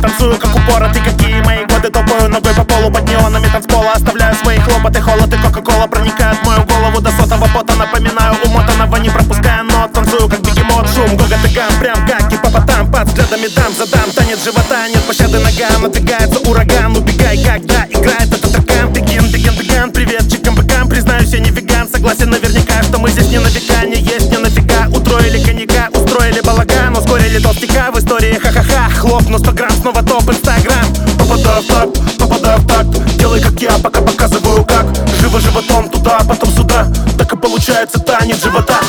[0.00, 4.58] танцую, как упоротый Какие мои годы топаю ногой по полу Под неонами танцпола оставляю свои
[4.58, 9.62] хлопоты Холод и кока-кола проникают в мою голову До сотого пота напоминаю умотанного Не пропуская
[9.62, 12.36] нот, танцую как бегемот Шум, гогот и прям как и
[12.66, 16.92] там Под взглядами дам, задам танец живота Нет пощады ногам, надвигается ураган
[29.00, 30.84] ха-ха-ха Хлопну 100 грамм, снова топ, инстаграм.
[31.18, 33.16] Попадаю в такт, попадаю в такт.
[33.16, 34.86] Делай как я, пока показываю как.
[35.20, 36.86] Живо животом туда, потом сюда.
[37.18, 38.80] Так и получается танец живота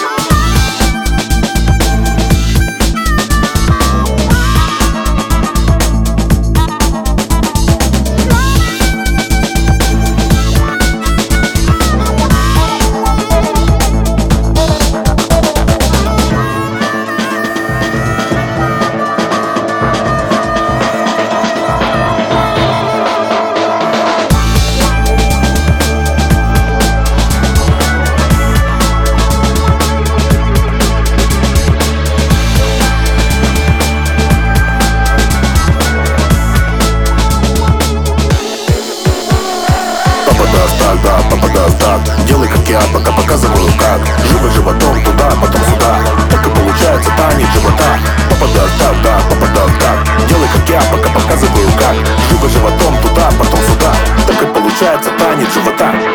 [42.28, 44.02] Делай как я, пока показываю как.
[44.26, 46.00] Живо животом туда, потом сюда.
[46.30, 48.00] Так и получается танец живота.
[48.30, 51.96] Попадаю так, да, попадаю так Делай как я, пока показываю как.
[52.30, 53.94] Живо животом туда, потом сюда.
[54.26, 56.11] Так и получается танец живота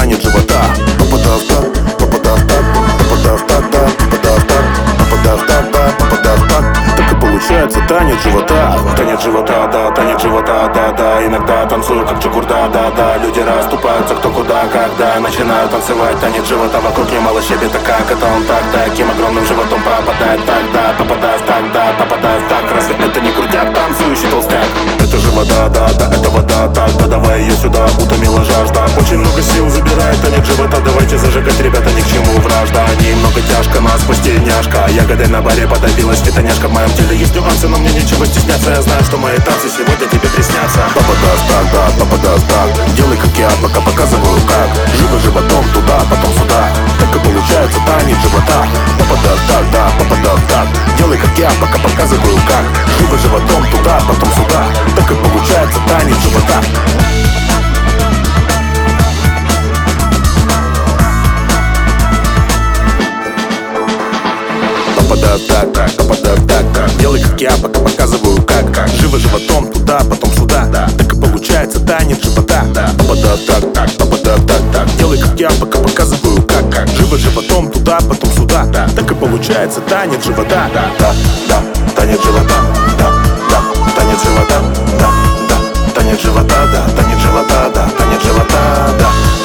[0.00, 0.60] танец живота.
[0.98, 2.64] Попадал в так, попадал в так,
[2.98, 4.64] попадал в так, да, попадал в так,
[4.98, 6.64] попадал в так, да, попадал в так.
[6.96, 8.78] Так и получается танец живота.
[8.96, 11.26] Танец живота, да, танец живота, да, да.
[11.26, 13.18] Иногда танцую как чукурда, да, да.
[13.18, 16.18] Люди расступаются кто куда, когда Начинаю танцевать.
[16.20, 20.94] Танец живота Вокруг немало щебета, как это он так Таким огромным животом попадает так, да
[20.98, 22.64] Попадает так, да, попадает так.
[22.74, 24.89] Разве это не крутяк, танцующий толстяк?
[25.20, 28.86] Же вода, да, да, это вода, так Да давай ее сюда, утомила жажда.
[28.98, 30.80] Очень много сил забирает танец живота.
[30.84, 32.86] Давайте зажигать, ребята, ни к чему вражда.
[33.00, 34.88] Немного тяжко, нас спасти няшка.
[34.88, 37.16] Ягодой на баре подавилась фитоняшка В моем теле.
[37.18, 38.70] Есть нюансы, но мне нечего стесняться.
[38.70, 40.80] Я знаю, что мои танцы сегодня тебе приснятся.
[40.94, 44.68] Попадас так, да, попадас так Делай как я, пока показываю как.
[44.96, 46.72] Живо животом туда, потом сюда.
[46.98, 48.64] Так и получается танец живота.
[48.98, 50.66] Попадас так, да, попадас так
[50.96, 52.79] Делай как я, пока показываю как
[65.10, 69.66] попадаю так, так, попадаю так, так Делай как я, пока показываю как, как Живо животом
[69.72, 70.88] туда, потом сюда, да.
[70.96, 72.90] Так и получается танец живота, да.
[72.96, 77.70] Попадаю так, так, попадаю так, так Делай как я, пока показываю как, как Живо животом
[77.70, 78.88] туда, потом сюда, да.
[78.94, 81.14] Так и получается танец живота, да, да,
[81.48, 82.54] да Танец живота,
[82.98, 83.10] да,
[83.50, 83.62] да
[83.96, 84.62] Танец живота,
[84.98, 85.10] да,
[85.48, 89.39] да Танец живота, да, танец живота, да, танец живота,